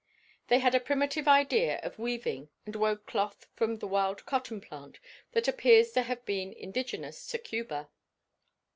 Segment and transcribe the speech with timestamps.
[0.47, 4.97] They had a primitive idea of weaving and wove cloth from the wild cotton plant
[5.33, 7.87] that appears to have been indigenous to Cuba.